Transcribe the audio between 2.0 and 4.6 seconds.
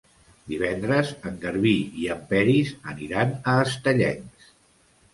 i en Peris aniran a Estellencs.